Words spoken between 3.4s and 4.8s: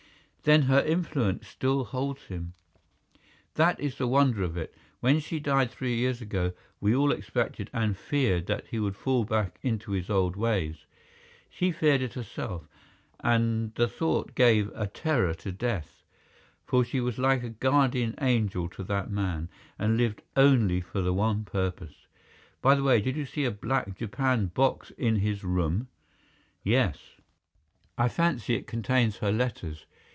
"That is the wonder of it.